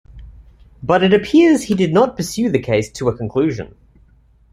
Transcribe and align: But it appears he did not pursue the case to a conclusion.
But 0.81 1.03
it 1.03 1.13
appears 1.13 1.61
he 1.65 1.75
did 1.75 1.93
not 1.93 2.17
pursue 2.17 2.49
the 2.49 2.57
case 2.57 2.91
to 2.93 3.07
a 3.09 3.15
conclusion. 3.15 3.75